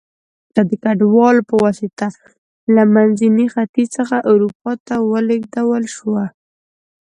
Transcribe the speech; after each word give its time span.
دا 0.53 0.61
د 0.69 0.71
کډوالو 0.83 1.47
په 1.49 1.55
واسطه 1.63 2.07
له 2.75 2.83
منځني 2.95 3.45
ختیځ 3.53 3.87
څخه 3.97 4.15
اروپا 4.31 4.71
ته 4.87 4.95
ولېږدول 5.11 5.83
شوه 5.95 6.25